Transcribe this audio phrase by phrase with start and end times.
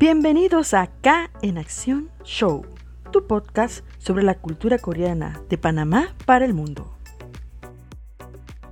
[0.00, 2.64] Bienvenidos a K en Acción Show,
[3.10, 6.96] tu podcast sobre la cultura coreana de Panamá para el mundo.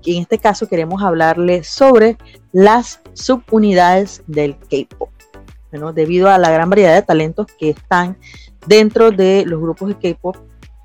[0.03, 2.17] Y en este caso queremos hablarles sobre
[2.51, 5.11] las subunidades del K-pop.
[5.71, 8.17] Bueno, debido a la gran variedad de talentos que están
[8.67, 10.35] dentro de los grupos de K-pop,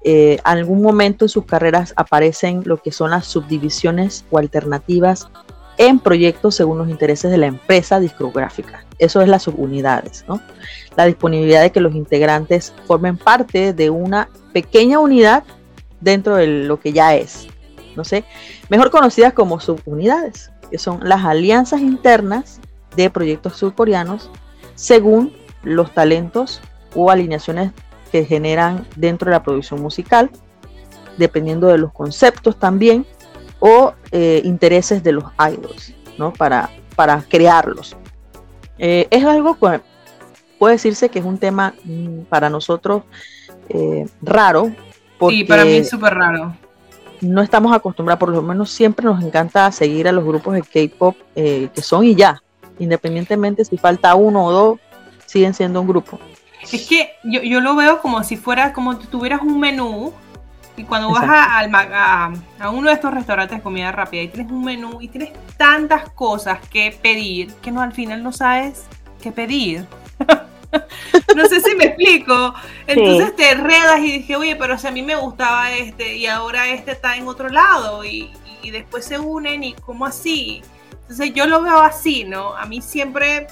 [0.04, 5.30] eh, algún momento en sus carreras aparecen lo que son las subdivisiones o alternativas
[5.78, 8.83] en proyectos según los intereses de la empresa discográfica.
[9.00, 10.42] Eso es las subunidades, ¿no?
[10.96, 15.44] La disponibilidad de que los integrantes formen parte de una pequeña unidad
[16.00, 17.48] dentro de lo que ya es,
[17.96, 18.26] no sé,
[18.70, 22.60] mejor conocidas como subunidades, que son las alianzas internas
[22.96, 24.30] de proyectos surcoreanos
[24.76, 25.34] según
[25.64, 26.62] los talentos
[26.96, 27.72] o alineaciones
[28.12, 30.30] que generan dentro de la producción musical,
[31.18, 33.05] dependiendo de los conceptos también
[33.60, 36.34] o eh, intereses de los idols, ¿no?
[36.34, 37.96] Para, para crearlos.
[38.77, 39.82] Eh, es algo que
[40.60, 43.04] puede decirse que es un tema mm, para nosotros
[43.70, 44.71] eh, raro.
[45.18, 46.55] Porque sí, para mí es súper raro.
[47.21, 51.16] No estamos acostumbrados, por lo menos siempre nos encanta seguir a los grupos de K-pop
[51.34, 52.44] que son y ya,
[52.79, 54.79] independientemente si falta uno o dos,
[55.26, 56.20] siguen siendo un grupo.
[56.70, 60.13] Es que yo, yo lo veo como si fuera como si tuvieras un menú
[60.76, 64.63] y cuando vas a, a, uno de estos restaurantes de comida rápida y tienes un
[64.63, 68.85] menú y tienes tantas cosas que pedir que no al final no sabes
[69.22, 69.85] qué pedir.
[71.35, 72.56] no sé si me explico.
[72.88, 76.68] Entonces te enredas y dije, oye, pero si a mí me gustaba este y ahora
[76.68, 78.31] este está en otro lado y,
[78.63, 80.63] y después se unen y como así.
[81.01, 82.56] Entonces yo lo veo así, ¿no?
[82.56, 83.47] A mí siempre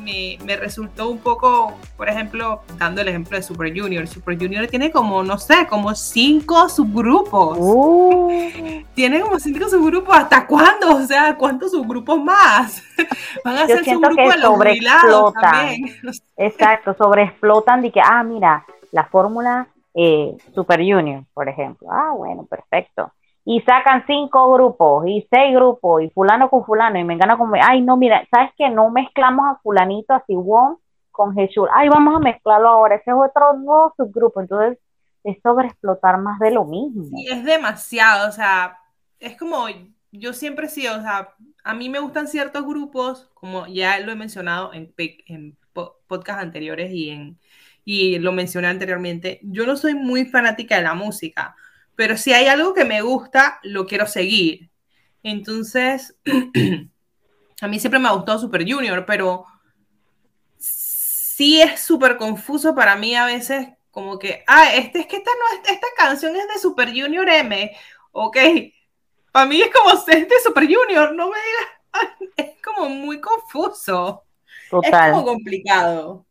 [0.00, 4.06] me, resultó un poco, por ejemplo, dando el ejemplo de Super Junior.
[4.06, 7.58] Super Junior tiene como, no sé, como cinco subgrupos.
[7.60, 8.82] Uh.
[8.94, 10.16] Tiene como cinco subgrupos.
[10.16, 10.96] ¿Hasta cuándo?
[10.96, 12.82] O sea, ¿cuántos subgrupos más?
[13.44, 15.96] Van a ser subgrupos de los también.
[16.36, 21.88] Exacto, sobreexplotan de que, ah, mira, la fórmula eh, Super Junior, por ejemplo.
[21.90, 23.12] Ah, bueno, perfecto
[23.44, 27.52] y sacan cinco grupos y seis grupos y fulano con fulano y me gana con...
[27.60, 30.76] Ay, no, mira, ¿sabes que No mezclamos a fulanito así, Won
[31.10, 31.66] con Jesús.
[31.72, 32.96] Ay, vamos a mezclarlo ahora.
[32.96, 34.40] Ese es otro nuevo subgrupo.
[34.40, 34.78] Entonces,
[35.24, 37.04] es sobreexplotar más de lo mismo.
[37.04, 38.28] Sí, es demasiado.
[38.28, 38.78] O sea,
[39.18, 39.66] es como...
[40.12, 44.16] Yo siempre sí, o sea, a mí me gustan ciertos grupos, como ya lo he
[44.16, 45.56] mencionado en, en
[46.08, 47.38] podcasts anteriores y, en,
[47.84, 49.38] y lo mencioné anteriormente.
[49.44, 51.54] Yo no soy muy fanática de la música
[51.96, 54.70] pero si hay algo que me gusta, lo quiero seguir.
[55.22, 56.16] Entonces,
[57.60, 59.44] a mí siempre me ha gustado Super Junior, pero
[60.58, 65.30] sí es súper confuso para mí a veces, como que, ah, este es que esta,
[65.30, 67.70] no, esta canción es de Super Junior M,
[68.12, 68.36] ok.
[69.32, 74.24] Para mí es como, es de Super Junior, no me digas, es como muy confuso.
[74.70, 75.10] Total.
[75.10, 76.26] Es como complicado.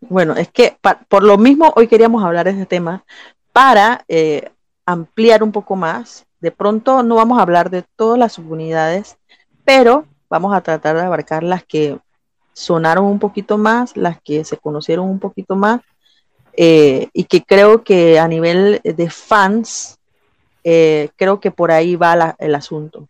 [0.00, 0.78] Bueno, es que
[1.08, 3.04] por lo mismo hoy queríamos hablar de este tema
[3.52, 4.50] para eh,
[4.86, 6.26] ampliar un poco más.
[6.40, 9.16] De pronto no vamos a hablar de todas las subunidades,
[9.64, 11.98] pero vamos a tratar de abarcar las que
[12.52, 15.80] sonaron un poquito más, las que se conocieron un poquito más,
[16.54, 19.98] eh, y que creo que a nivel de fans,
[20.64, 23.08] eh, creo que por ahí va el asunto.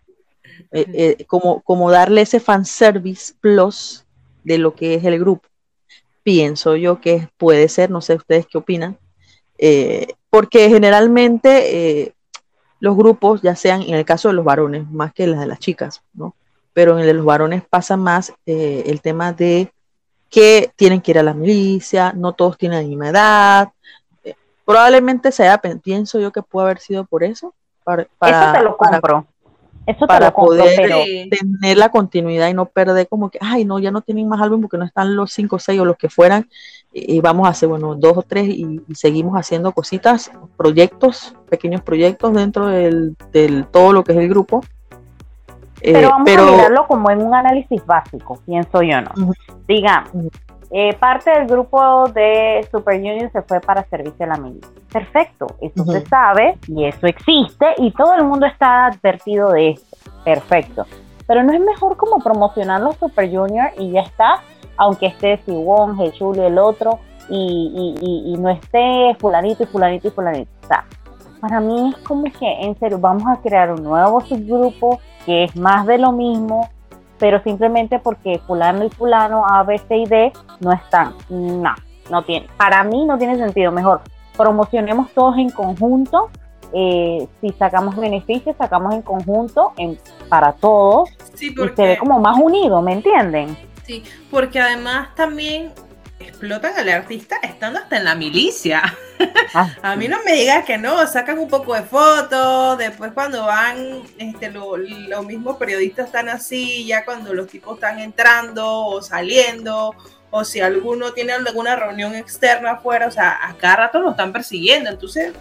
[0.73, 4.05] Eh, como, como darle ese fanservice plus
[4.45, 5.49] de lo que es el grupo.
[6.23, 8.99] Pienso yo que puede ser, no sé ustedes qué opinan,
[10.31, 12.15] porque generalmente eh,
[12.79, 15.59] los grupos, ya sean en el caso de los varones, más que las de las
[15.59, 16.35] chicas, ¿no?
[16.73, 19.73] Pero en el de los varones pasa más eh, el tema de
[20.31, 23.73] que tienen que ir a la milicia, no todos tienen la misma edad.
[24.23, 24.35] Eh,
[24.65, 27.53] probablemente sea, pienso yo que puede haber sido por eso.
[27.83, 29.27] Para, eso te lo compro.
[29.91, 34.03] Eso para poder tener la continuidad y no perder como que, ay, no, ya no
[34.03, 36.49] tienen más álbum porque no están los cinco o seis o los que fueran
[36.93, 42.33] y vamos a hacer, bueno, dos o tres y, seguimos haciendo cositas, proyectos, pequeños proyectos
[42.35, 43.17] dentro del,
[43.71, 44.61] todo lo que es el grupo.
[45.83, 49.33] Pero eh, vamos a mirarlo como en un análisis básico, pienso yo, ¿no?
[49.67, 50.29] Digamos,
[50.73, 54.71] eh, parte del grupo de Super Junior se fue para servicio a la milicia.
[54.93, 59.97] Perfecto, eso se sabe y eso existe y todo el mundo está advertido de esto.
[60.25, 60.87] Perfecto.
[61.27, 64.43] Pero no es mejor como promocionar los Super Junior y ya está,
[64.77, 70.51] aunque esté Siwon, y el otro, y, no esté fulanito y fulanito y fulanito.
[70.65, 70.85] O sea,
[71.41, 75.57] para mí es como que, en serio, vamos a crear un nuevo subgrupo que es
[75.57, 76.69] más de lo mismo,
[77.21, 81.15] pero simplemente porque fulano y fulano, A, B, C y D no están.
[81.29, 81.75] No,
[82.11, 82.49] no tiene.
[82.57, 83.71] Para mí no tiene sentido.
[83.71, 84.01] Mejor
[84.37, 86.31] promocionemos todos en conjunto.
[86.73, 91.11] Eh, si sacamos beneficios, sacamos en conjunto en, para todos.
[91.41, 93.57] y se ve como más unido, ¿me entienden?
[93.85, 95.73] Sí, porque además también
[96.21, 98.83] explotan al artista estando hasta en la milicia.
[99.55, 103.45] Ah, a mí no me digas que no, sacan un poco de fotos, después cuando
[103.47, 109.95] van, este, los mismos periodistas están así, ya cuando los tipos están entrando o saliendo,
[110.31, 114.33] o si alguno tiene alguna reunión externa afuera, o sea, a cada rato lo están
[114.33, 115.33] persiguiendo, entonces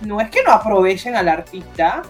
[0.00, 2.02] no es que no aprovechen al artista.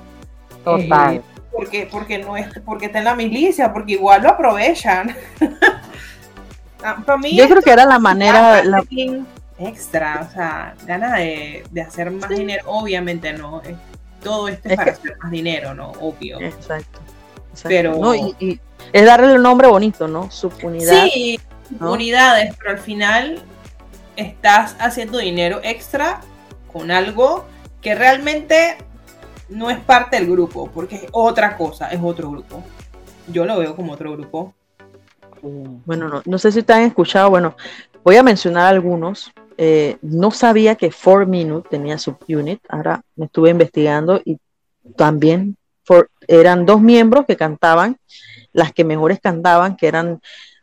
[0.64, 1.16] Total.
[1.16, 1.22] Eh,
[1.52, 5.16] porque, porque no es porque está en la milicia, porque igual lo aprovechan.
[6.80, 6.96] Ah,
[7.32, 8.62] Yo creo que era la manera.
[8.62, 8.84] La...
[9.58, 13.60] Extra, o sea, ganas de, hacer más dinero, obviamente no.
[14.22, 15.90] todo esto es, para hacer más dinero, ¿no?
[16.00, 16.40] Obvio.
[16.40, 17.00] Exacto.
[17.64, 18.14] Pero.
[18.14, 18.60] y,
[18.92, 20.30] es darle un nombre bonito, ¿no?
[20.30, 21.04] Subunidad.
[21.04, 21.40] Sí,
[21.80, 23.42] unidades, pero al final
[24.16, 26.20] estás haciendo dinero extra
[26.72, 27.46] con algo
[27.80, 28.76] que realmente
[29.48, 32.62] no es parte del grupo, porque es otra cosa, es otro grupo.
[33.28, 34.54] Yo lo veo como otro grupo.
[35.42, 37.56] Bueno, no, sé si te han escuchado, bueno,
[38.04, 39.32] voy a mencionar algunos.
[39.56, 44.38] Eh, no sabía que 4 Minute tenía subunit, ahora me estuve investigando y
[44.96, 45.56] también
[46.26, 47.96] eran dos miembros que cantaban,
[48.52, 50.20] las que mejores cantaban, que eran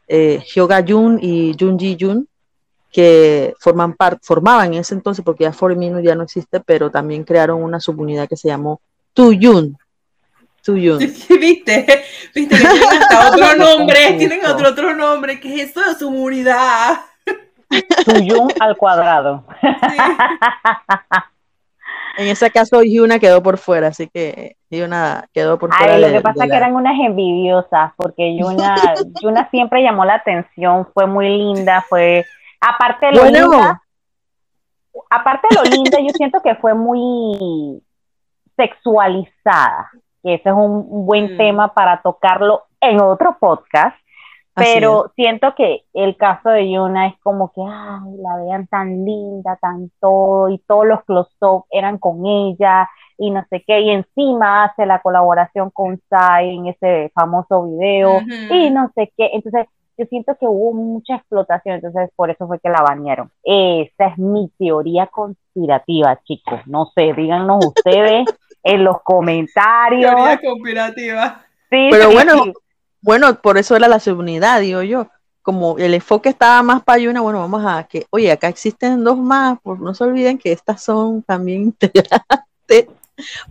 [0.07, 2.27] eh, Hyoga Jun y Jun Ji Jun,
[2.91, 7.23] que forman formaban en ese entonces, porque ya 4 Minute ya no existe, pero también
[7.23, 8.79] crearon una subunidad que se llamó
[9.13, 9.77] Tu Jun,
[11.39, 11.85] ¿Viste?
[12.33, 14.13] ¿Viste que tienen hasta otro nombre?
[14.17, 15.39] tienen otro otro nombre.
[15.39, 16.97] ¿Qué es eso de su unidad?
[18.05, 19.45] Tuyun al cuadrado.
[22.17, 25.95] En ese caso, Yuna quedó por fuera, así que Yuna quedó por fuera.
[25.95, 28.75] Ay, lo que pasa es que eran unas envidiosas, porque Yuna,
[29.21, 32.25] Yuna siempre llamó la atención, fue muy linda, fue,
[32.61, 33.81] aparte de lo linda,
[35.09, 37.83] aparte de lo linda, yo siento que fue muy
[38.55, 39.91] sexualizada
[40.25, 41.37] que ese es un, buen mm.
[41.37, 43.95] tema para tocarlo en otro podcast.
[44.55, 49.57] Pero siento que el caso de Yuna es como que, ay, la vean tan linda,
[49.61, 54.63] tan todo, y todos los close-up eran con ella, y no sé qué, y encima
[54.63, 59.29] hace la colaboración con Sai en ese famoso video, y no sé qué.
[59.33, 59.67] Entonces,
[59.97, 63.31] yo siento que hubo mucha explotación, entonces por eso fue que la bañaron.
[63.43, 66.61] Esa es mi teoría conspirativa, chicos.
[66.65, 68.25] No sé, díganos ustedes
[68.65, 70.13] en los comentarios.
[70.13, 71.45] Teoría conspirativa.
[71.69, 72.53] Sí, Pero bueno,
[72.99, 75.07] bueno, por eso era la subunidad, digo yo.
[75.43, 79.17] Como el enfoque estaba más para Yuna, bueno, vamos a que, oye, acá existen dos
[79.17, 82.87] más, pues no se olviden que estas son también integrantes.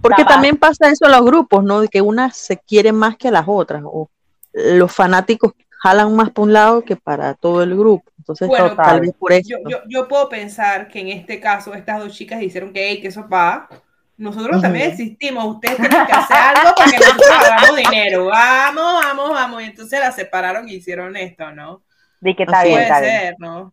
[0.03, 1.81] Porque también pasa eso en los grupos, ¿no?
[1.81, 4.11] De que unas se quieren más que las otras, o
[4.53, 8.11] los fanáticos jalan más para un lado que para todo el grupo.
[8.19, 9.57] Entonces, tal vez por eso.
[9.69, 13.09] Yo, yo, puedo pensar que en este caso estas dos chicas dijeron que, hey, que
[13.09, 13.69] eso va
[14.17, 18.27] nosotros también existimos, ustedes tienen que hacer algo para que nosotros hagamos dinero.
[18.27, 19.63] Vamos, vamos, vamos.
[19.63, 21.83] Y entonces las separaron y hicieron esto, ¿no?
[22.21, 23.73] De que está bien, puede ser, ¿no?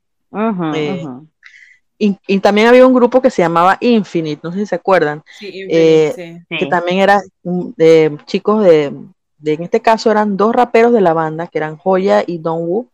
[1.98, 5.24] y, también había un grupo que se llamaba Infinite, no sé si se acuerdan.
[5.38, 10.92] Sí, Infinite, eh, Que también era de chicos de, en este caso eran dos raperos
[10.94, 12.88] de la banda, que eran Joya y Dongwoo,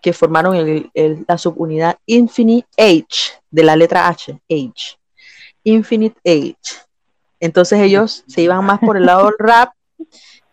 [0.00, 0.90] que formaron el,
[1.26, 4.98] la subunidad Infinite H, de la letra H, H.
[5.64, 6.84] Infinite Age.
[7.40, 9.72] Entonces ellos se iban más por el lado del rap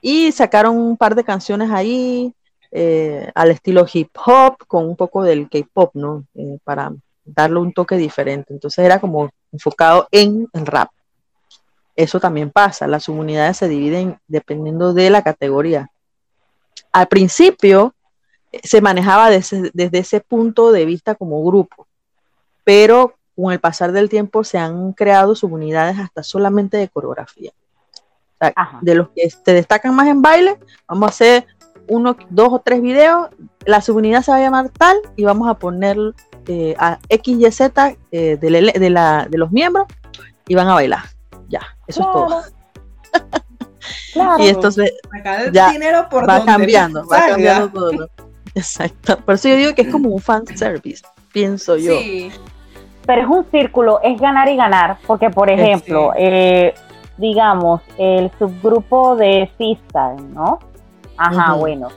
[0.01, 2.33] y sacaron un par de canciones ahí
[2.71, 6.25] eh, al estilo hip hop con un poco del K-pop, ¿no?
[6.35, 6.91] Eh, para
[7.23, 8.53] darle un toque diferente.
[8.53, 10.89] Entonces era como enfocado en el rap.
[11.95, 15.91] Eso también pasa, las subunidades se dividen dependiendo de la categoría.
[16.91, 17.93] Al principio
[18.51, 21.87] eh, se manejaba desde, desde ese punto de vista como grupo,
[22.63, 27.51] pero con el pasar del tiempo se han creado subunidades hasta solamente de coreografía.
[28.81, 30.57] de los que se destacan más en baile,
[30.87, 31.47] vamos a hacer
[31.87, 33.29] uno, dos o tres videos,
[33.65, 35.97] la subunidad se va a llamar tal y vamos a poner
[36.47, 39.87] eh, a X y Z eh, de, la, de, los miembros
[40.47, 41.03] y van a bailar.
[41.49, 42.43] Ya, eso es todo.
[44.39, 44.91] Y entonces
[45.53, 45.71] ya
[46.11, 48.09] va cambiando, va cambiando todo.
[48.55, 49.17] Exacto.
[49.17, 51.97] Por eso yo digo que es como un fan service, pienso yo.
[51.97, 52.31] Sí
[53.11, 56.73] pero es un círculo, es ganar y ganar, porque por ejemplo, eh,
[57.17, 60.59] digamos, el subgrupo de Sister, ¿no?
[61.17, 61.89] Ajá, bueno,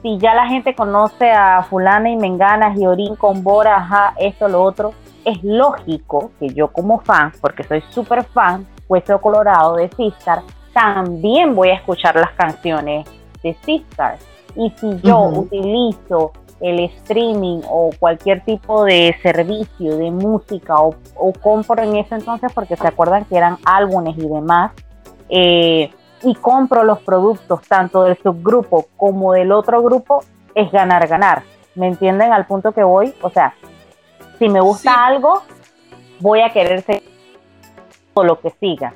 [0.00, 4.62] si ya la gente conoce a fulana y mengana, Giorín con Bora, ajá, esto, lo
[4.62, 4.94] otro,
[5.26, 10.40] es lógico que yo como fan, porque soy súper fan, Hueso Colorado de Sistar,
[10.72, 13.06] también voy a escuchar las canciones
[13.42, 14.16] de Sistar.
[14.54, 20.94] Y si yo utilizo el streaming o cualquier tipo de servicio de música o,
[21.42, 24.72] compro en ese entonces porque se acuerdan que eran álbumes y demás
[25.28, 25.90] eh,
[26.22, 31.42] y compro los productos tanto del subgrupo como del otro grupo es ganar, ganar.
[31.74, 33.14] ¿Me entienden al punto que voy?
[33.20, 33.54] O sea,
[34.38, 35.42] si me gusta algo,
[36.20, 37.02] voy a querer ser
[38.14, 38.94] o lo que siga.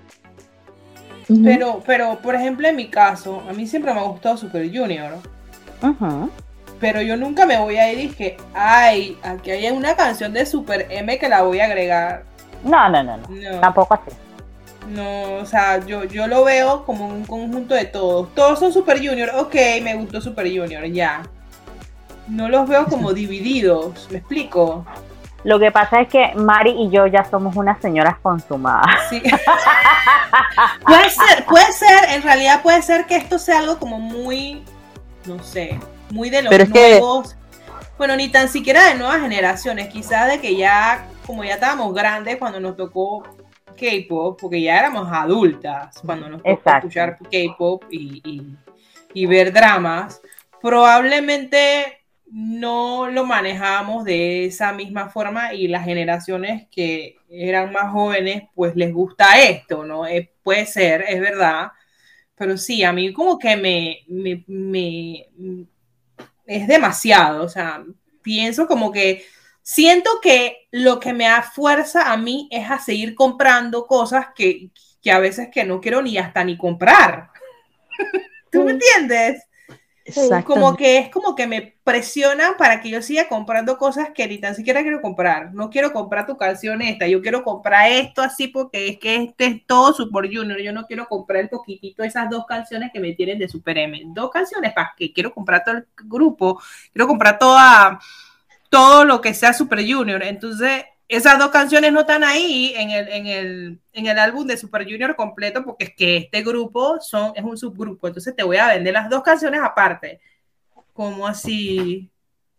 [1.44, 5.18] Pero, pero, por ejemplo, en mi caso, a mí siempre me ha gustado Super Junior.
[6.80, 10.46] Pero yo nunca me voy a ir y dije, ay, aquí hay una canción de
[10.46, 12.24] Super M que la voy a agregar.
[12.64, 13.60] No, no, no, no.
[13.60, 14.16] Tampoco así.
[14.88, 18.34] No, o sea, yo, yo lo veo como un conjunto de todos.
[18.34, 21.22] Todos son Super Junior, ok, me gustó Super Junior, ya.
[22.26, 24.84] No los veo como divididos, ¿me explico?
[25.44, 28.90] Lo que pasa es que Mari y yo ya somos unas señoras consumadas.
[29.08, 29.22] Sí.
[30.86, 34.62] puede ser, puede ser, en realidad puede ser que esto sea algo como muy,
[35.24, 35.78] no sé,
[36.10, 37.36] muy de los nuevos.
[37.98, 42.38] Bueno, ni tan siquiera de nuevas generaciones, quizás de que ya, como ya estábamos grandes
[42.38, 43.22] cuando nos tocó
[43.76, 48.56] K-pop, porque ya éramos adultas cuando nos tocó escuchar K-pop y,
[49.12, 50.22] y ver dramas,
[50.62, 52.00] probablemente
[52.30, 58.76] no lo manejamos de esa misma forma y las generaciones que eran más jóvenes, pues
[58.76, 60.06] les gusta esto, ¿no?
[60.06, 61.72] Eh, puede ser, es verdad,
[62.36, 65.26] pero sí, a mí como que me, me,
[66.50, 67.84] es demasiado, o sea,
[68.22, 69.24] pienso como que
[69.62, 74.70] siento que lo que me da fuerza a mí es a seguir comprando cosas que,
[75.00, 77.30] que a veces que no quiero ni hasta ni comprar.
[78.50, 79.44] ¿Tú me entiendes?
[80.44, 84.38] Como que es como que me presionan para que yo siga comprando cosas que ni
[84.38, 85.52] tan siquiera quiero comprar.
[85.54, 89.46] No quiero comprar tu canción esta, yo quiero comprar esto así porque es que este
[89.46, 90.60] es todo Super Junior.
[90.60, 94.00] Yo no quiero comprar el poquitito esas dos canciones que me tienen de Super M.
[94.06, 96.60] Dos canciones para que quiero comprar todo el grupo,
[96.92, 97.98] quiero comprar toda
[98.70, 100.22] todo lo que sea Super Junior.
[100.22, 104.56] Entonces, esas dos canciones no están ahí en el, en el, en el álbum de
[104.56, 108.58] Super Junior completo porque es que este grupo son, es un subgrupo, entonces te voy
[108.58, 110.20] a vender las dos canciones aparte.
[110.92, 112.08] Como así.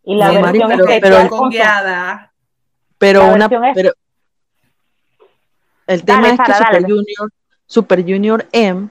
[0.03, 1.29] Y la versión pero, pero,
[2.97, 3.93] pero una pero
[5.87, 7.31] el tema es que Super Junior,
[7.65, 8.89] Super Junior M,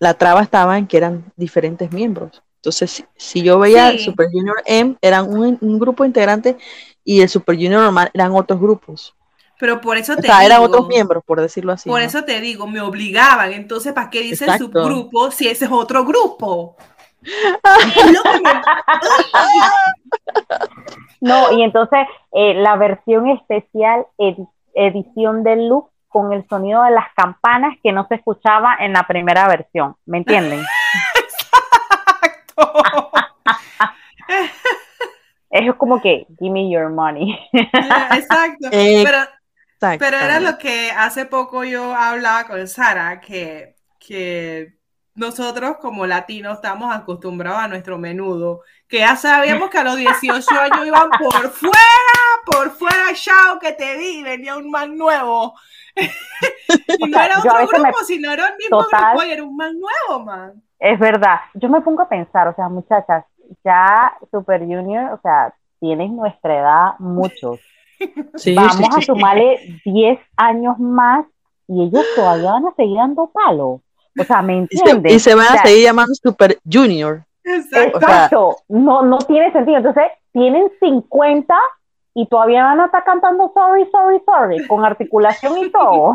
[0.00, 2.42] la traba estaba en que eran diferentes miembros.
[2.56, 6.58] Entonces, si, yo veía Super Junior M, eran un, un grupo integrante
[7.04, 9.14] y el Super Junior normal eran otros grupos.
[9.58, 11.88] Pero por eso te o sea, eran otros miembros, por decirlo así.
[11.88, 13.52] Por eso te digo, me obligaban.
[13.52, 16.76] Entonces, ¿para qué dice el subgrupo si ese es otro grupo?
[21.20, 22.00] no, y entonces
[22.32, 24.06] eh, la versión especial,
[24.74, 29.06] edición del look con el sonido de las campanas que no se escuchaba en la
[29.06, 29.94] primera versión.
[30.06, 30.60] ¿Me entienden?
[31.14, 31.32] Exacto
[35.52, 37.38] es como que, give me your money.
[37.52, 38.68] exacto.
[38.70, 39.18] pero,
[39.98, 44.78] pero, era lo que hace poco yo hablaba con Sara, que, que
[45.14, 50.50] nosotros como latinos estamos acostumbrados a nuestro menudo, que ya sabíamos que a los 18
[50.58, 51.76] años iban por fuera,
[52.46, 55.54] por fuera, chao, que te di, venía un man nuevo.
[55.96, 60.24] y no era otro grupo, sino era el mismo grupo y era un man nuevo,
[60.24, 60.62] man.
[60.78, 61.40] Es verdad.
[61.54, 63.24] Yo me pongo a pensar, o sea, muchachas,
[63.64, 67.60] ya Super Junior, o sea, tienes nuestra edad muchos.
[68.56, 71.26] Vamos a sumarle 10 años más
[71.68, 73.80] y ellos todavía van a seguir dando palo.
[74.18, 75.12] O sea, ¿me entiendes?
[75.12, 77.24] Y se, van a seguir llamando Super Junior.
[77.44, 78.56] Exacto.
[78.68, 79.78] no, no tiene sentido.
[79.78, 81.54] Entonces, tienen 50
[82.14, 86.14] y todavía van a estar cantando sorry, sorry, sorry, con articulación y todo.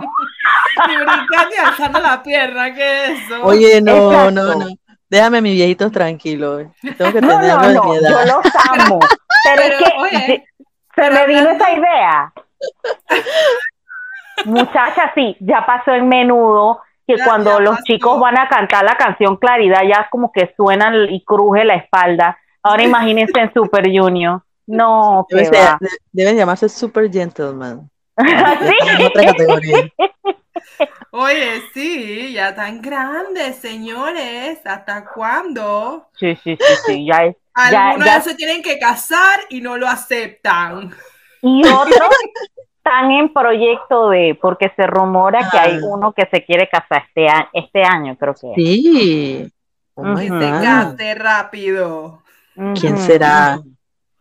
[0.88, 3.44] y brincando y alzando la pierna, ¿qué es eso?
[3.44, 4.66] Oye, no, no, no.
[5.10, 6.68] Déjame mis viejitos tranquilos.
[6.98, 9.00] Tengo que no, no, no, yo los amo.
[9.44, 10.46] Pero, es que
[10.96, 12.34] se me vino esa idea.
[14.46, 19.38] Muchacha, sí, ya pasó el menudo, que cuando los chicos van a cantar la canción
[19.38, 22.38] Claridad, ya como que suenan y cruje la espalda.
[22.62, 24.42] Ahora imagínense en Super Junior.
[24.66, 27.90] No, debe, llamarse Super Gentleman.
[28.18, 29.06] ¿Sí?
[29.06, 29.92] otra categoría.
[31.12, 34.60] Oye, sí, ya tan grandes, señores.
[34.66, 36.10] ¿Hasta cuándo?
[36.18, 37.36] Sí, sí, sí, sí, ya es.
[37.54, 40.92] Algunos ya, se tienen que casar y no lo aceptan.
[41.42, 42.10] Y otros
[42.88, 47.28] están en proyecto de, porque se rumora que hay uno que se quiere casar este,
[47.54, 48.54] este año, creo que.
[48.56, 49.52] Sí.
[49.96, 52.22] que se case rápido.
[52.80, 53.60] ¿Quién será?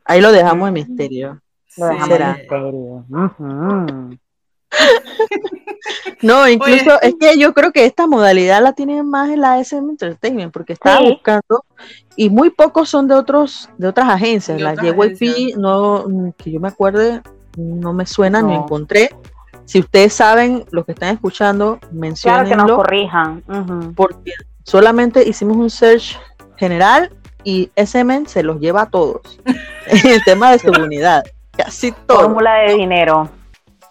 [0.04, 1.40] Ahí lo dejamos en misterio.
[1.76, 3.04] Lo dejamos en misterio.
[6.22, 9.90] No, incluso es que yo creo que esta modalidad la tienen más en la SM
[9.90, 11.64] Entertainment, porque estaba buscando
[12.16, 14.60] y muy pocos son de otros de otras agencias.
[14.60, 17.22] la JYP, no, que yo me acuerde,
[17.56, 19.10] no me suena, ni encontré.
[19.64, 22.46] Si ustedes saben, los que están escuchando, mencionenlo.
[22.46, 23.94] Claro que nos corrijan.
[23.96, 26.18] Porque solamente hicimos un search
[26.56, 27.12] general
[27.42, 29.40] y SMN se los lleva a todos.
[29.86, 31.24] en el tema de subunidad.
[31.56, 32.22] Casi todo.
[32.22, 33.30] Fórmula de dinero.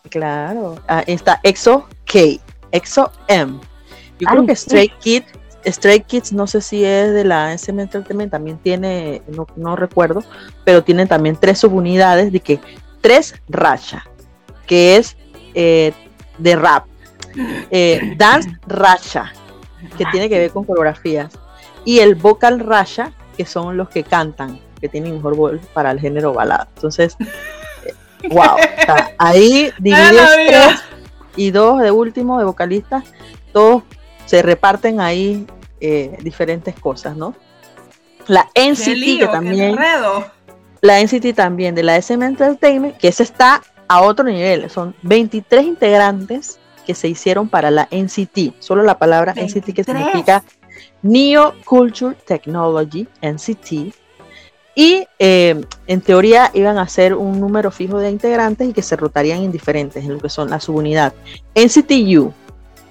[0.10, 0.76] Claro.
[0.88, 2.20] Ah, está EXO K,
[2.72, 3.60] EXO M.
[4.20, 5.28] Yo creo que Stray Kids,
[5.66, 9.22] Stray Kids, no sé si es de la SM Entertainment, también tiene,
[9.56, 10.24] no, recuerdo,
[10.64, 12.60] pero tienen también tres subunidades de que
[13.02, 14.06] tres Racha,
[14.68, 15.18] que es
[15.54, 15.92] eh,
[16.38, 16.86] de rap,
[17.72, 19.34] eh, Dance Racha,
[19.98, 21.38] que tiene que ver con coreografías,
[21.84, 26.00] y el Vocal Racha, que son los que cantan, que tienen mejor voz para el
[26.00, 26.68] género balada.
[26.76, 27.18] Entonces,
[28.30, 28.58] wow,
[29.18, 30.84] ahí divides tres
[31.36, 33.04] y dos de último de vocalistas,
[33.52, 33.84] todos
[34.26, 35.46] se reparten ahí
[35.80, 37.36] eh, diferentes cosas, ¿no?
[38.28, 39.78] La NCT que también
[40.82, 45.66] la NCT también de la SM Entertainment, que ese está a otro nivel, son 23
[45.66, 50.44] integrantes que se hicieron para la NCT, solo la palabra NCT que significa
[51.02, 53.96] Neo Culture Technology, NCT,
[54.76, 58.98] y eh, en teoría iban a ser un número fijo de integrantes y que se
[58.98, 61.14] rotarían en diferentes, en lo que son la subunidad.
[61.56, 62.34] NCT U,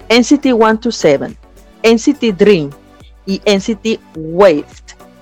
[0.09, 1.37] NCT 127,
[1.83, 2.71] NCT Dream
[3.27, 4.65] y NCT Wave,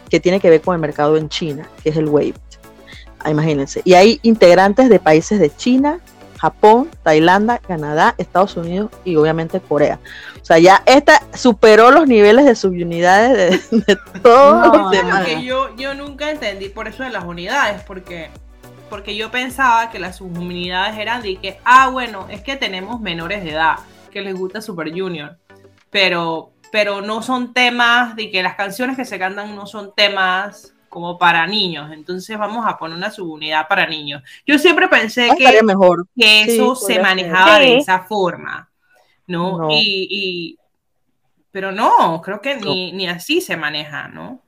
[0.09, 2.35] que tiene que ver con el mercado en China, que es el Wave.
[3.29, 3.83] Imagínense.
[3.85, 6.01] Y hay integrantes de países de China,
[6.43, 10.01] Japón, Tailandia, Canadá, Estados Unidos y obviamente Corea.
[10.41, 15.29] O sea, ya esta superó los niveles de subunidades de, todos los demás.
[15.41, 18.29] yo, yo nunca entendí por eso de las unidades, porque,
[18.91, 23.45] porque yo pensaba que las subunidades eran de que, ah, bueno, es que tenemos menores
[23.45, 23.77] de edad
[24.11, 25.39] que les gusta Super Junior,
[25.91, 30.75] pero, pero no son temas de que las canciones que se cantan no son temas
[30.93, 34.23] como para niños, entonces vamos a poner una subunidad para niños.
[34.47, 36.07] Yo siempre pensé que, mejor.
[36.15, 38.69] que eso se manejaba de esa forma,
[39.27, 39.69] ¿no?
[39.71, 40.59] Y,
[41.51, 44.43] pero no, creo que ni, ni, así se maneja, ¿no?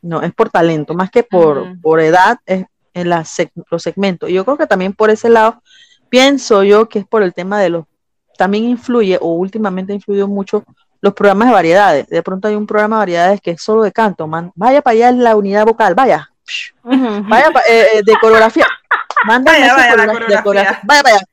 [0.00, 3.24] No, es por talento, más que por, por edad, es en la
[3.68, 4.30] los segmentos.
[4.30, 5.60] Y yo creo que también por ese lado,
[6.08, 7.86] pienso yo que es por el tema de los,
[8.38, 10.64] también influye, o últimamente ha influido mucho
[11.04, 12.08] los programas de variedades.
[12.08, 14.50] De pronto hay un programa de variedades que es solo de canto, man.
[14.54, 16.30] Vaya para allá la unidad vocal, vaya.
[16.82, 18.66] Vaya eh, eh, de coreografía.
[19.26, 19.96] vaya, vaya,
[20.42, 21.28] vaya para allá.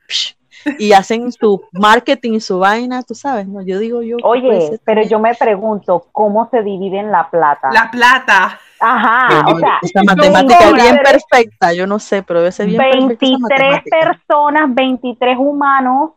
[0.77, 3.61] Y hacen su marketing, su vaina, tú sabes, ¿no?
[3.61, 4.17] Yo digo yo.
[4.23, 7.69] Oye, pero yo me pregunto, ¿cómo se divide la plata?
[7.71, 8.59] La plata.
[8.77, 13.07] Ajá, o sea, esa matemática es bien perfecta, yo no sé, pero debe ser bien
[13.07, 16.11] 23 personas, 23 humanos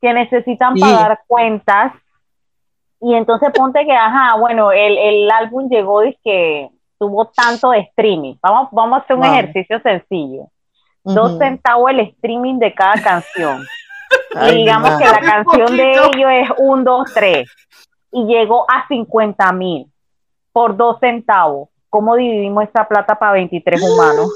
[0.00, 1.92] que necesitan pagar cuentas
[3.00, 7.80] y entonces ponte que, ajá, bueno, el, el álbum llegó y que tuvo tanto de
[7.80, 8.36] streaming.
[8.42, 10.48] Vamos, vamos a hacer un ejercicio sencillo.
[11.04, 13.64] Dos centavos el streaming de cada canción.
[14.48, 17.48] y digamos que la canción de ellos es un, dos, tres.
[18.10, 19.86] Y llegó a 50 mil
[20.52, 21.68] por dos centavos.
[21.88, 24.30] ¿Cómo dividimos esa plata para 23 humanos?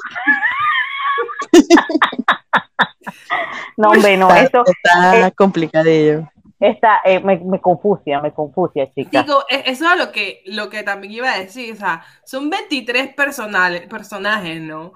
[3.77, 6.29] no, hombre, no, eso está complicadillo
[6.63, 9.25] esta, eh, me, me confusia, me confusia, chica.
[9.25, 12.51] Digo, e, eso es lo que, lo que también iba a decir, o sea, son
[12.51, 14.93] 23 personajes, ¿no?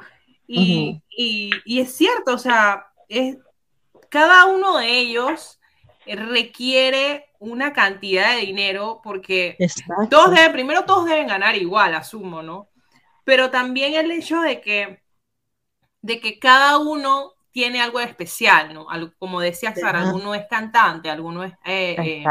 [0.47, 1.03] Y,
[1.67, 3.37] es cierto, o sea, es,
[4.09, 5.59] cada uno de ellos
[6.07, 9.57] requiere una cantidad de dinero porque
[10.09, 12.69] todos deben, primero todos deben ganar igual, asumo, ¿no?
[13.25, 15.03] Pero también el hecho de que,
[16.01, 18.87] de que cada uno tiene algo especial, ¿no?
[19.19, 22.25] como decía Sara, alguno es cantante, alguno es, eh, eh,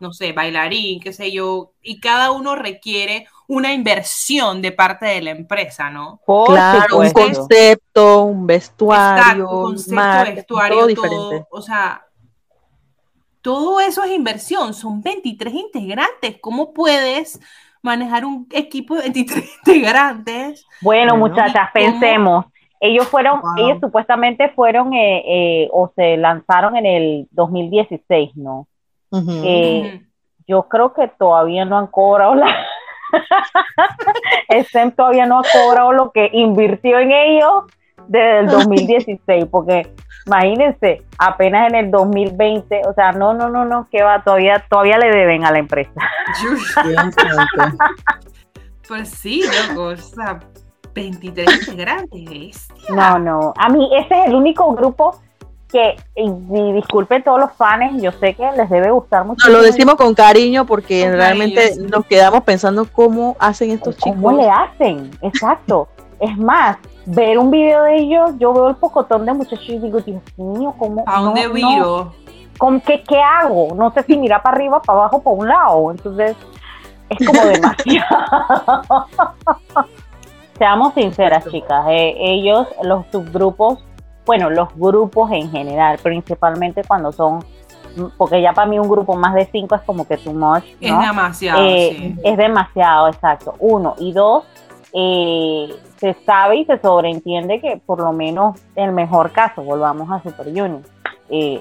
[0.00, 5.22] no sé, bailarín, qué sé yo, y cada uno requiere una inversión de parte de
[5.22, 6.20] la empresa, ¿no?
[6.44, 11.46] claro, un concepto, un vestuario, un concepto, vestuario, todo, diferente.
[11.52, 12.04] o sea,
[13.42, 17.38] todo eso es inversión, son 23 integrantes, ¿cómo puedes
[17.80, 20.66] manejar un equipo de 23 integrantes?
[20.80, 22.46] Bueno, muchachas, pensemos,
[22.84, 28.68] ellos fueron, ellos supuestamente fueron eh, eh, o se lanzaron en el 2016, ¿no?
[29.42, 30.02] Eh,
[30.46, 32.46] yo creo que todavía no han cobrado la...
[34.96, 37.64] Todavía no ha cobrado lo que invirtió en ellos
[38.08, 39.92] desde el 2016, porque
[40.26, 44.98] imagínense, apenas en el 2020, o sea, no, no, no, no, que va, todavía, todavía
[44.98, 45.92] le deben a la empresa.
[48.88, 50.40] pues sí, loco, o sea,
[50.94, 52.68] 23 integrantes.
[52.88, 53.52] No, no.
[53.56, 55.18] A mí ese es el único grupo
[55.70, 59.50] que, y, disculpen todos los fans, yo sé que les debe gustar mucho.
[59.50, 64.12] lo decimos con cariño porque realmente nos quedamos pensando cómo hacen estos chicos.
[64.12, 65.10] ¿Cómo le hacen?
[65.20, 65.88] Exacto.
[66.20, 70.00] es más, ver un video de ellos, yo veo el pocotón de muchachos y digo,
[70.00, 71.02] Dios mío, ¿cómo?
[71.06, 72.12] ¿A dónde viro?
[72.56, 73.74] ¿Con qué, qué hago?
[73.74, 75.90] No sé si mirar para arriba, para abajo, para un lado.
[75.90, 76.36] Entonces,
[77.08, 79.08] es como demasiado.
[80.58, 83.84] Seamos sinceras, chicas, eh, ellos, los subgrupos,
[84.24, 87.44] bueno, los grupos en general, principalmente cuando son,
[88.16, 90.64] porque ya para mí un grupo más de cinco es como que too much.
[90.80, 91.62] Es demasiado.
[91.62, 93.54] Eh, es demasiado, exacto.
[93.58, 93.94] Uno.
[93.98, 94.44] Y dos,
[94.92, 100.22] eh, se sabe y se sobreentiende que por lo menos el mejor caso, volvamos a
[100.22, 100.82] Super Junior,
[101.30, 101.60] eh,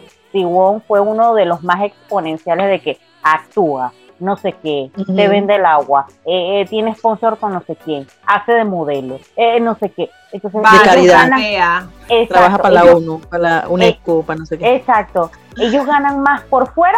[0.87, 5.65] fue uno de los más exponenciales de que actúa, no sé qué, te vende el
[5.65, 9.89] agua, eh, eh, tiene sponsor con no sé quién, hace de modelo, eh, no sé
[9.89, 10.09] qué.
[10.31, 11.83] Entonces, de caridad.
[12.27, 14.75] Trabaja para la ONU, para la UNESCO, para no sé qué.
[14.75, 15.29] Exacto.
[15.57, 16.97] Ellos ganan más por fuera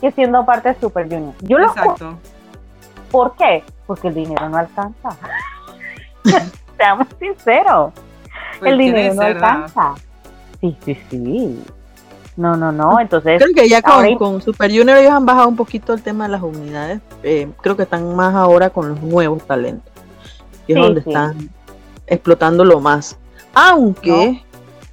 [0.00, 1.34] que siendo parte de Super Junior.
[1.40, 2.18] Yo exacto.
[3.10, 3.64] ¿Por qué?
[3.86, 5.10] Porque el dinero no alcanza.
[6.76, 7.92] Seamos sinceros.
[8.54, 9.94] el pues dinero no alcanza.
[10.60, 11.64] Sí, sí, sí.
[12.38, 13.00] No, no, no.
[13.00, 13.42] Entonces.
[13.42, 16.42] Creo que ya con, Super Junior ellos han bajado un poquito el tema de las
[16.42, 17.00] unidades.
[17.24, 19.92] Eh, creo que están más ahora con los nuevos talentos.
[20.68, 21.50] Y es donde están
[22.06, 23.18] explotándolo más.
[23.54, 24.44] Aunque,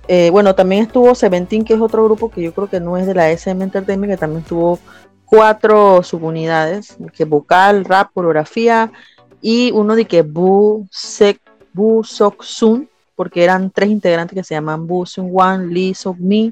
[0.07, 3.05] eh, bueno, también estuvo Seventeen, que es otro grupo que yo creo que no es
[3.05, 4.79] de la SM Entertainment, que también tuvo
[5.25, 8.91] cuatro subunidades, que vocal, rap, coreografía,
[9.39, 11.39] y uno de que Bu Sek
[11.73, 16.17] Bu Sok Sun, porque eran tres integrantes que se llaman Bu Sun Wan, Lee Sok
[16.17, 16.51] Mi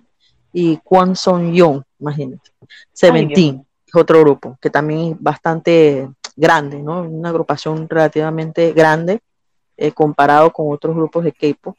[0.53, 2.51] y Kwon Song Young, imagínense.
[2.93, 7.01] Seventeen es otro grupo que también es bastante grande, ¿no?
[7.01, 9.19] Una agrupación relativamente grande
[9.75, 11.75] eh, comparado con otros grupos de K-pop.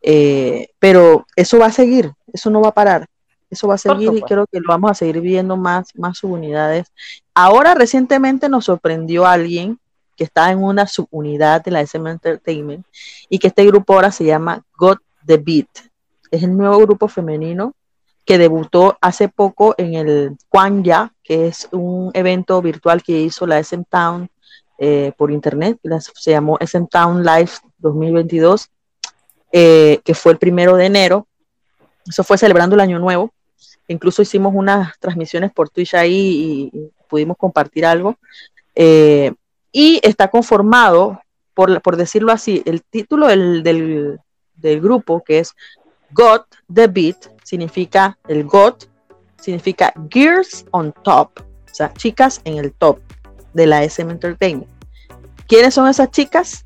[0.00, 3.06] Eh, pero eso va a seguir, eso no va a parar.
[3.50, 6.88] Eso va a seguir y creo que lo vamos a seguir viendo más, más subunidades.
[7.34, 9.78] Ahora recientemente nos sorprendió alguien
[10.16, 12.84] que está en una subunidad de la SM Entertainment
[13.28, 15.68] y que este grupo ahora se llama God the Beat.
[16.30, 17.74] Es el nuevo grupo femenino
[18.24, 23.58] que debutó hace poco en el Kwanya, que es un evento virtual que hizo la
[23.58, 24.30] SM Town
[24.78, 25.78] eh, por internet,
[26.14, 28.70] se llamó SM Town Live 2022,
[29.52, 31.26] eh, que fue el primero de enero.
[32.08, 33.32] Eso fue celebrando el Año Nuevo.
[33.88, 38.16] Incluso hicimos unas transmisiones por Twitch ahí y, pudimos compartir algo.
[38.74, 39.32] Eh,
[39.70, 41.20] y está conformado,
[41.52, 44.18] por, por, decirlo así, el título del, del,
[44.56, 45.54] del grupo, que es
[46.14, 48.74] God the Beat, significa el God,
[49.40, 53.00] significa Gears on Top, o sea, chicas en el top
[53.52, 54.70] de la SM Entertainment.
[55.48, 56.64] ¿Quiénes son esas chicas?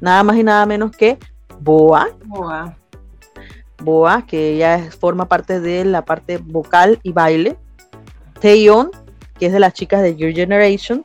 [0.00, 1.18] Nada más y nada menos que
[1.60, 2.10] Boa.
[2.24, 2.76] Boa.
[3.82, 7.56] Boa, que ella forma parte de la parte vocal y baile.
[8.40, 8.90] Taeyeon,
[9.38, 11.04] que es de las chicas de Gear Generation.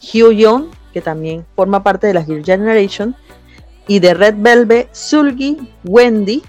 [0.00, 3.16] Hyun, que también forma parte de la Gear Generation.
[3.88, 6.42] Y de Red Velvet, Sulgi, Wendy,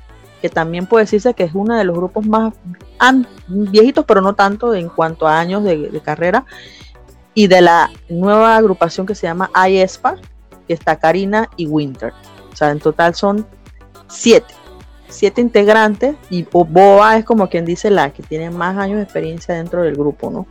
[0.43, 2.53] que también puede decirse que es uno de los grupos más
[3.47, 6.43] viejitos, pero no tanto en cuanto a años de, carrera,
[7.34, 10.17] y de la nueva agrupación que se llama iESPA,
[10.67, 12.12] que está Karina y Winter.
[12.51, 13.47] O sea, en total son
[14.10, 14.53] siete,
[15.08, 19.56] siete integrantes, y Boa es como quien dice la que tiene más años de experiencia
[19.56, 20.45] dentro del grupo, ¿no?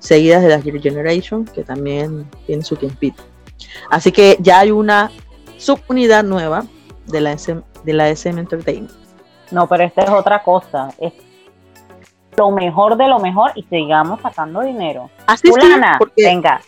[0.00, 3.22] Seguidas de la Generation, que también tiene su tiempito.
[3.88, 5.12] Así que ya hay una
[5.58, 6.66] subunidad nueva
[7.06, 7.36] de la
[7.84, 9.07] de la SM Entertainment.
[9.50, 10.90] No, pero esta es otra cosa.
[10.98, 11.12] Es
[12.36, 15.10] lo mejor de lo mejor y sigamos sacando dinero.
[15.26, 16.60] Así Fulana, venga.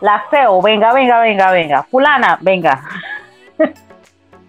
[0.00, 1.82] La CEO, venga, venga, venga, venga.
[1.84, 2.84] Fulana, venga.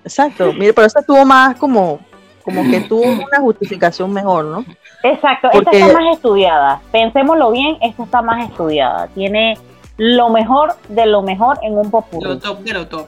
[0.04, 0.52] Exacto.
[0.54, 2.00] Mire, pero esta tuvo más como,
[2.44, 4.66] como que tuvo una justificación mejor, ¿no?
[5.04, 5.50] Exacto.
[5.54, 6.82] Esta está más estudiada.
[6.92, 9.08] Pensémoslo bien, esta está más estudiada.
[9.08, 9.58] Tiene
[9.98, 12.32] lo mejor de lo mejor en un popular.
[12.32, 13.08] Lo top de lo top.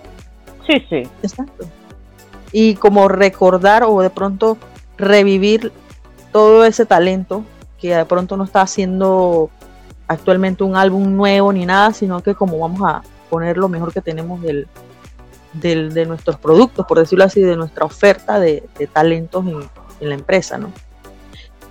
[0.66, 1.04] Sí, sí.
[1.22, 1.66] Exacto
[2.60, 4.58] y como recordar o de pronto
[4.98, 5.72] revivir
[6.32, 7.44] todo ese talento
[7.80, 9.52] que de pronto no está haciendo
[10.08, 14.02] actualmente un álbum nuevo ni nada, sino que como vamos a poner lo mejor que
[14.02, 14.68] tenemos del,
[15.54, 20.72] de nuestros productos, por decirlo así, de nuestra oferta de, talentos en, la empresa, ¿no?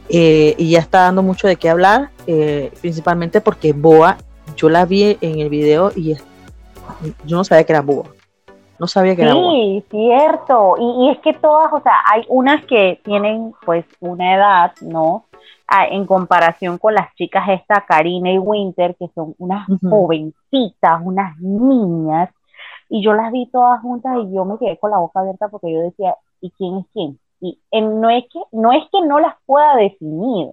[0.09, 4.19] Eh, y ya está dando mucho de qué hablar, eh, principalmente porque Boa,
[4.57, 8.16] yo la vi en el video y yo no sabía que era Boa.
[8.79, 10.77] No sabía que era Sí, cierto.
[10.79, 15.25] Y, es que todas, o sea, hay unas que tienen pues una edad, ¿no?
[15.69, 21.37] Ah, en comparación con las chicas esta, Karina y Winter, que son unas jovencitas, unas
[21.39, 22.31] niñas.
[22.89, 25.73] Y yo las vi todas juntas y yo me quedé con la boca abierta porque
[25.73, 27.19] yo decía, ¿y quién es quién?
[27.41, 30.53] Y no, es que, no es que no las pueda definir,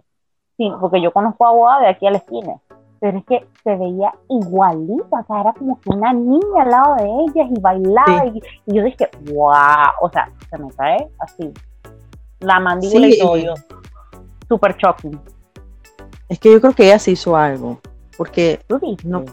[0.57, 2.55] sí, porque yo conozco a Boa de aquí a la esquina
[3.03, 6.95] pero es que se veía igualita, o sea, era como que una niña al lado
[6.95, 11.51] de ellas y bailaba y, yo dije, wow, o sea, se me cae así,
[12.39, 13.55] la mandíbula y todo, yo,
[14.47, 15.19] super shocking.
[16.29, 17.81] Es que yo creo que ella se hizo algo,
[18.17, 18.61] porque
[19.03, 19.25] no,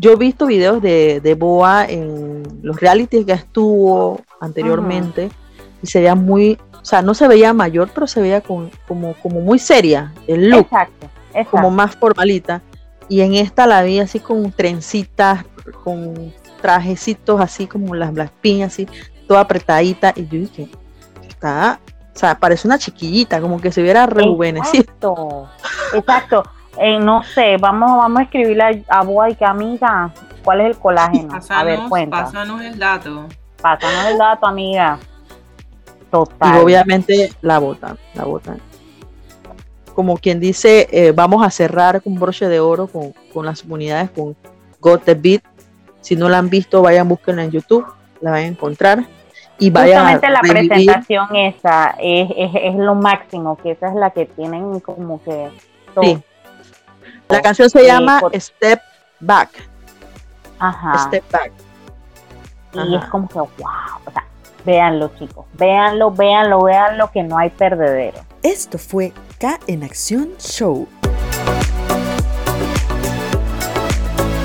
[0.00, 5.30] yo he visto videos de, de Boa en los realities que estuvo anteriormente
[5.80, 9.40] y se veía muy, o sea, no se veía mayor, pero se veía como, como
[9.42, 11.06] muy seria el look, exacto,
[11.52, 12.62] como más formalita.
[13.08, 15.44] Y en esta la vi así con trencitas,
[15.84, 18.88] con trajecitos así como las piñas así,
[19.28, 20.12] toda apretadita.
[20.16, 20.68] Y yo dije,
[21.28, 21.80] está,
[22.14, 24.82] o sea, parece una chiquillita, como que se hubiera rejuvenecido.
[24.82, 25.48] Exacto,
[25.94, 26.42] exacto.
[26.78, 30.12] Eh, no sé, vamos, vamos a escribirle a, a y que amiga,
[30.44, 31.38] ¿cuál es el colágeno?
[31.48, 32.24] a ver, cuenta.
[32.24, 33.26] Pásanos el dato.
[33.62, 34.98] Pásanos el dato, amiga.
[36.10, 36.56] Total.
[36.56, 38.60] Y obviamente la botan, la botan.
[39.96, 44.10] Como quien dice, eh, vamos a cerrar con broche de oro con, con las comunidades,
[44.10, 44.36] con
[44.80, 45.42] Got the Beat.
[46.00, 47.84] Si no la han visto, vayan, búsquenla en YouTube,
[48.20, 49.04] la van a encontrar.
[49.58, 54.10] Y vayan Justamente la presentación esa es, es, es, lo máximo, que esa es la
[54.10, 55.48] que tienen como que...
[56.00, 56.22] Sí
[57.28, 58.80] la canción se llama Step
[59.20, 59.50] Back.
[60.58, 60.98] Ajá.
[60.98, 61.52] Step Back.
[62.74, 63.48] Y es como que, wow,
[64.04, 64.24] o sea,
[64.64, 68.18] véanlo chicos, véanlo, véanlo, véanlo, que no hay perdedero.
[68.42, 70.88] Esto fue K en Acción Show.